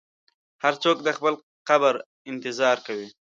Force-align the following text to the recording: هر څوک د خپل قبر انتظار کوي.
هر 0.63 0.73
څوک 0.83 0.97
د 1.03 1.09
خپل 1.17 1.33
قبر 1.69 1.93
انتظار 2.31 2.77
کوي. 2.87 3.09